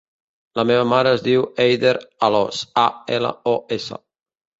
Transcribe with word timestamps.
La 0.59 0.63
meva 0.69 0.85
mare 0.93 1.09
es 1.17 1.19
diu 1.27 1.43
Eider 1.65 1.91
Alos: 2.29 2.63
a, 2.85 2.87
ela, 3.19 3.31
o, 3.53 3.55
essa. 3.79 4.01